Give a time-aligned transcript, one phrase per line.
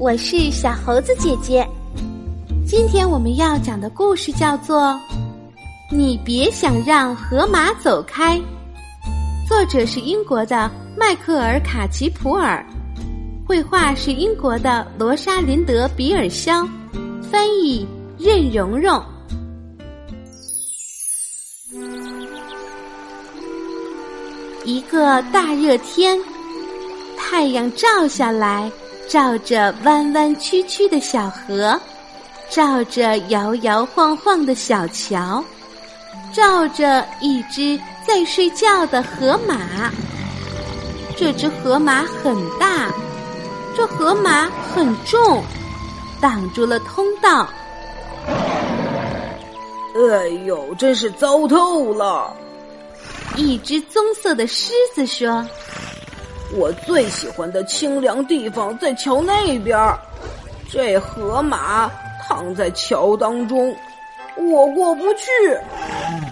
[0.00, 1.62] 我是小猴子姐姐。
[2.66, 4.80] 今天我们要讲的故事叫做
[5.90, 8.38] 《你别想让河马走开》，
[9.46, 12.64] 作者是英国的迈克尔·卡奇普尔，
[13.46, 16.66] 绘画是英国的罗莎琳德·比尔肖，
[17.30, 17.86] 翻译
[18.18, 19.04] 任蓉蓉。
[24.64, 26.18] 一个大热天。
[27.32, 28.68] 太阳照下来，
[29.10, 31.76] 照着弯弯曲曲的小河，
[32.48, 35.44] 照着摇摇晃晃的小桥，
[36.32, 39.90] 照着一只在睡觉的河马。
[41.16, 42.88] 这只河马很大，
[43.76, 45.42] 这河马很重，
[46.20, 47.48] 挡住了通道。
[50.12, 52.32] 哎呦，真是糟透了！
[53.34, 55.44] 一只棕色的狮子说。
[56.52, 59.78] 我最喜欢的清凉地方在桥那边
[60.70, 61.90] 这河马
[62.22, 63.76] 躺在桥当中，
[64.36, 65.26] 我过不去。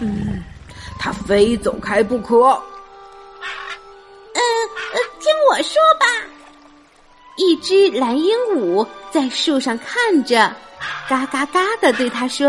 [0.00, 0.42] 嗯，
[0.98, 2.36] 它非走开不可。
[4.34, 4.40] 嗯
[4.92, 6.06] 呃，听我说吧。
[7.36, 10.52] 一只蓝鹦鹉在树上看着，
[11.08, 12.46] 嘎嘎嘎的对他说：“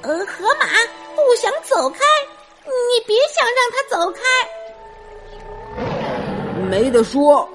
[0.00, 0.66] 呃，河马
[1.14, 1.98] 不想走开，
[2.64, 4.20] 你别想让它走开。”
[6.68, 7.48] 没得说，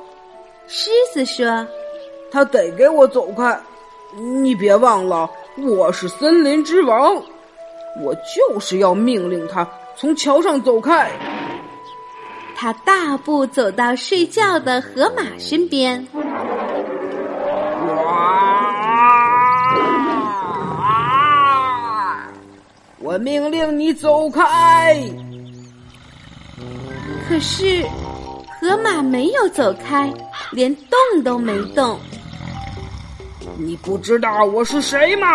[0.67, 1.45] 狮子说
[2.31, 3.59] ：“他得给我走开。
[4.41, 7.15] 你别忘了，我是森林之王，
[8.01, 11.11] 我就是要命令他从桥上走开。”
[12.55, 16.07] 他大步走到睡觉的河马身边。
[17.95, 18.63] 哇！
[22.99, 24.99] 我命令你走开。
[27.27, 27.85] 可是。
[28.63, 30.09] 河马没有走开，
[30.51, 31.99] 连动都没动。
[33.57, 35.27] 你不知道我是谁吗？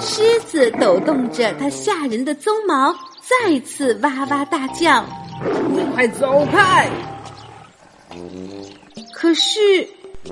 [0.00, 5.04] 狮子抖动着它吓人的鬃毛，再次哇哇大叫
[5.68, 6.88] ：“你快走开！”
[9.12, 9.86] 可是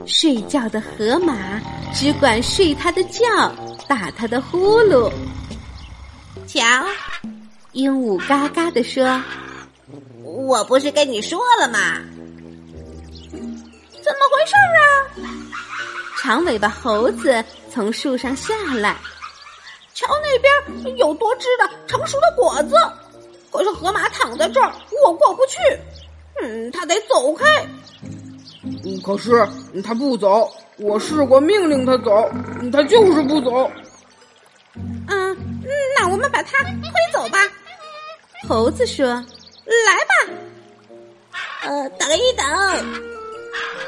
[0.07, 1.61] 睡觉的河马
[1.93, 3.23] 只管睡它的觉，
[3.87, 5.13] 打它的呼噜。
[6.47, 6.63] 瞧，
[7.73, 9.21] 鹦鹉嘎嘎地说。
[10.35, 11.79] 我不是跟你说了吗？
[13.31, 14.83] 怎么回事啊？
[16.21, 18.97] 长尾巴猴子从树上下来，
[19.95, 22.75] 瞧那边有多汁的成熟的果子。
[23.53, 24.73] 可是河马躺在这儿，
[25.05, 25.59] 我过不去。
[26.43, 27.47] 嗯，他得走开。
[28.65, 29.47] 嗯，可是
[29.85, 30.51] 他不走。
[30.79, 32.29] 我试过命令他走，
[32.73, 33.71] 他就是不走。
[35.07, 35.39] 嗯，
[35.97, 37.39] 那我们把他推走吧。
[38.49, 39.25] 猴子说。
[39.87, 40.04] 来吧，
[41.65, 42.45] 呃，等一等。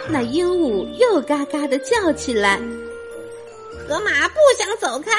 [0.09, 2.59] 那鹦鹉又嘎嘎的叫起来。
[3.89, 5.11] 河马不想走开，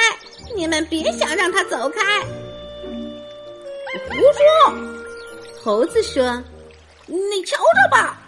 [0.56, 2.22] 你们别想让它走开。
[4.10, 4.74] 胡说！
[5.64, 6.42] 猴子说
[7.08, 8.20] ：“你瞧着吧。”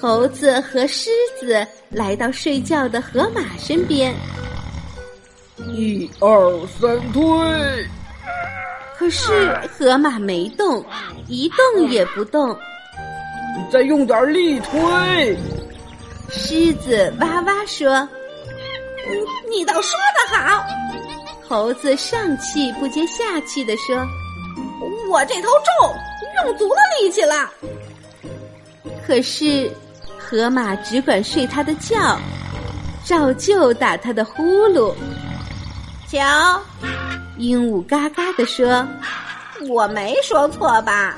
[0.00, 4.14] 猴子和狮子来到睡觉的河马身边。
[5.56, 7.22] 一二三，推。
[8.96, 10.84] 可是河马没动，
[11.28, 12.56] 一动也不动。
[13.70, 15.36] 再用点力推。
[16.30, 18.06] 狮子哇哇说
[19.50, 20.64] ：“你倒说得好。”
[21.48, 23.96] 猴子上气不接下气的说
[25.10, 25.94] ：“我这头重，
[26.44, 27.50] 用足了力气了。”
[29.06, 29.70] 可是
[30.18, 32.18] 河马只管睡它的觉，
[33.04, 34.94] 照旧打它的呼噜。
[36.10, 36.60] 瞧。
[37.38, 38.86] 鹦鹉嘎嘎地说
[39.70, 41.16] ：“我没说错吧？”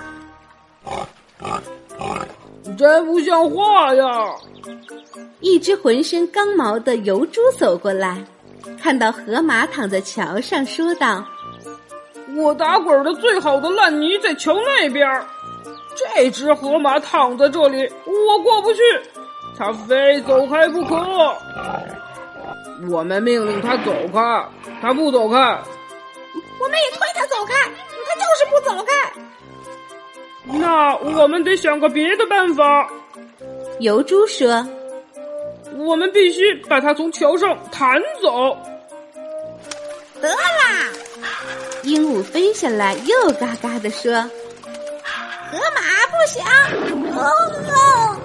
[2.80, 4.04] 真不像话呀！
[5.40, 8.24] 一只浑身刚毛的油猪走过来，
[8.82, 11.22] 看到河马躺在桥上，说道
[12.34, 15.06] ：“我打滚的最好的烂泥在桥那边，
[15.94, 18.80] 这只河马躺在这里，我过不去，
[19.58, 20.96] 它非走开不可。
[22.90, 24.48] 我们命令它走开，
[24.80, 25.36] 它不走开。”
[26.58, 27.54] 我们也推他走开，
[28.06, 29.29] 他就是不走开。
[30.44, 32.90] 那我们得想个别的办法。
[33.78, 34.66] 油猪说
[35.76, 38.56] ：“我们必须把它从桥上弹走。”
[40.20, 40.36] 得啦！
[41.82, 44.12] 鹦鹉飞下来，又嘎嘎的说
[45.50, 46.44] ：“河马不想。”
[47.16, 48.16] 哦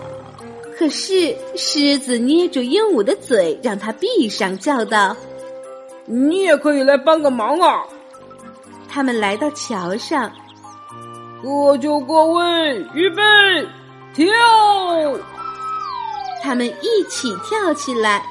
[0.77, 5.15] 可是狮子捏住鹦鹉的嘴，让它闭上，叫道
[6.03, 7.81] ：“你也可以来帮个忙啊！”
[8.89, 10.29] 他们来到桥上，
[11.45, 13.21] 各就各位，预备，
[14.15, 14.25] 跳！
[16.42, 18.25] 他们一起跳起来，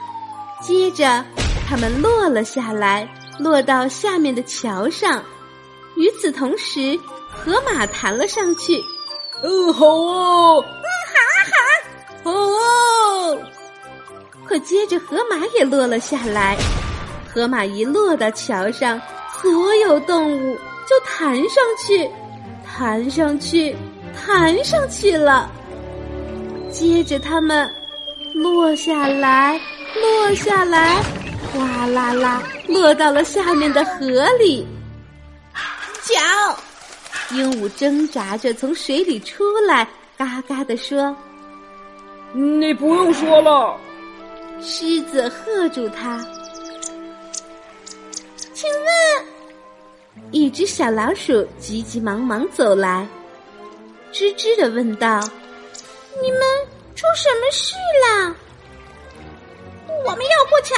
[0.60, 1.24] 接着
[1.68, 3.08] 他们落了下来，
[3.38, 5.22] 落到下面的桥上。
[5.94, 6.98] 与此同时，
[7.30, 8.82] 河马弹了上去。
[9.44, 10.82] 嗯，好哦，嗯，
[11.12, 11.38] 好啊，
[12.24, 13.38] 好啊，好哦。
[14.44, 16.56] 可接着河马也落了下来。
[17.32, 19.00] 河马一落到桥上，
[19.40, 20.56] 所有动物
[20.88, 22.10] 就弹上去，
[22.76, 23.76] 弹上去，
[24.14, 25.48] 弹上去了。
[26.72, 27.70] 接着它们
[28.34, 29.60] 落下来，
[30.00, 31.00] 落下来，
[31.52, 34.66] 哗啦啦，落到了下面的河里。
[36.02, 36.58] 瞧，
[37.30, 41.16] 鹦鹉挣扎着从水里出来，嘎嘎地说
[42.34, 43.78] ：“你不用说了。”
[44.60, 46.18] 狮子喝住它。
[48.52, 48.93] 请问，
[50.34, 53.06] 一只小老鼠急急忙忙走来，
[54.12, 55.20] 吱吱的问道
[56.20, 56.40] ：“你们
[56.96, 58.34] 出什么事了？”
[60.04, 60.74] 我们要过桥，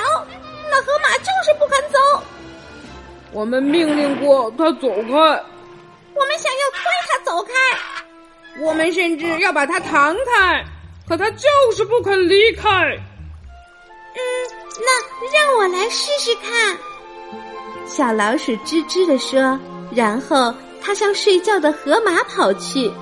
[0.71, 1.99] 那河马就是不肯走。
[3.33, 7.53] 我们命令过他走开，我们想要推他走开，
[8.61, 10.63] 我们甚至要把他弹开，
[11.09, 12.71] 可他就是不肯离开。
[14.13, 14.21] 嗯，
[14.81, 16.79] 那让我来试试看。
[17.87, 19.59] 小老鼠吱吱地说，
[19.91, 20.53] 然后
[20.83, 22.93] 它向睡觉的河马跑去。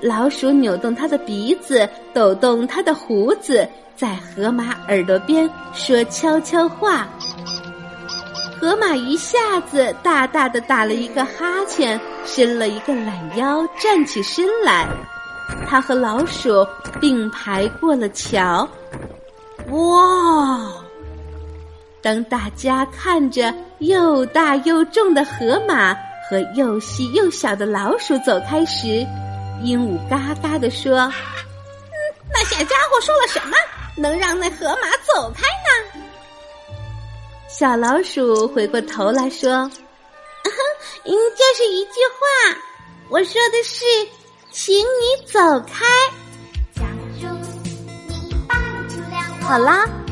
[0.00, 7.06] 老鼠扭动它的鼻子，抖动它的胡子，在河马耳朵边说悄悄话。
[8.58, 14.88] 河马一下子大大的打了一个哈欠，伸了一个懒腰，站起身来。
[15.68, 16.66] 它和老鼠
[17.00, 18.68] 并排过了桥。
[19.70, 20.85] 哇！
[22.06, 25.92] 当大家看着又大又重的河马
[26.30, 29.04] 和又细又小的老鼠走开时，
[29.60, 31.10] 鹦鹉嘎嘎地说：“嗯，
[32.32, 33.56] 那小家伙说了什么，
[33.96, 36.00] 能让那河马走开呢？”
[37.50, 39.50] 小老鼠回过头来说
[40.46, 42.56] ：“嗯，就是一句话，
[43.08, 43.84] 我说的是，
[44.52, 45.84] 请你走开。”
[49.42, 49.84] 好啦。